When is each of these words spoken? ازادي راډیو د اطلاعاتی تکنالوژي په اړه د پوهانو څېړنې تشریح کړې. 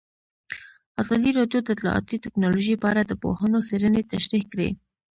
ازادي 1.01 1.29
راډیو 1.39 1.59
د 1.63 1.67
اطلاعاتی 1.75 2.17
تکنالوژي 2.25 2.75
په 2.79 2.87
اړه 2.91 3.01
د 3.05 3.13
پوهانو 3.21 3.65
څېړنې 3.67 4.01
تشریح 4.13 4.43
کړې. 4.51 4.69